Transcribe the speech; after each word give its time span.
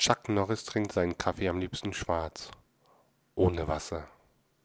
Chuck 0.00 0.30
Norris 0.30 0.64
trinkt 0.64 0.92
seinen 0.92 1.18
Kaffee 1.18 1.50
am 1.50 1.60
liebsten 1.60 1.92
schwarz. 1.92 2.50
Ohne 3.34 3.68
Wasser. 3.68 4.08